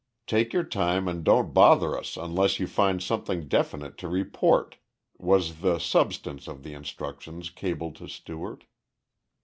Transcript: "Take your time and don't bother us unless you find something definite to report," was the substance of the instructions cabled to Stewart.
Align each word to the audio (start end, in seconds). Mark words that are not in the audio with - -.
"Take 0.25 0.51
your 0.51 0.63
time 0.63 1.07
and 1.07 1.23
don't 1.23 1.53
bother 1.53 1.95
us 1.95 2.17
unless 2.17 2.59
you 2.59 2.65
find 2.65 3.03
something 3.03 3.47
definite 3.47 3.99
to 3.99 4.07
report," 4.07 4.77
was 5.19 5.57
the 5.61 5.77
substance 5.77 6.47
of 6.47 6.63
the 6.63 6.73
instructions 6.73 7.51
cabled 7.51 7.97
to 7.97 8.07
Stewart. 8.07 8.63